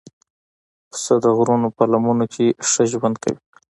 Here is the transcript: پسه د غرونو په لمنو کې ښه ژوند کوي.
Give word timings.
پسه 0.89 1.13
د 1.23 1.25
غرونو 1.37 1.67
په 1.77 1.83
لمنو 1.91 2.25
کې 2.33 2.47
ښه 2.69 2.83
ژوند 2.91 3.15
کوي. 3.23 3.39